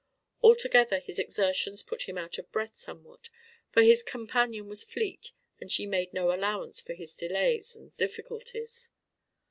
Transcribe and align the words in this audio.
Altogether 0.41 0.97
his 0.97 1.19
exertions 1.19 1.83
put 1.83 2.09
him 2.09 2.17
out 2.17 2.39
of 2.39 2.51
breath 2.51 2.75
somewhat, 2.75 3.29
for 3.71 3.83
his 3.83 4.01
companion 4.01 4.67
was 4.67 4.83
fleet 4.83 5.31
and 5.59 5.71
she 5.71 5.85
made 5.85 6.11
no 6.11 6.33
allowance 6.33 6.81
for 6.81 6.95
his 6.95 7.15
delays 7.15 7.75
and 7.75 7.95
difficulties. 7.97 8.89